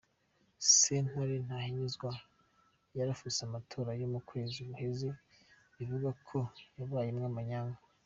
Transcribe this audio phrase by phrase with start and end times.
[0.79, 2.09] Sentare ntahinyuzwa
[2.97, 5.09] yarafuse amatora yo mu kwezi guheze,
[5.83, 6.37] ivuga ko
[6.75, 7.77] habayemwo amanyanga.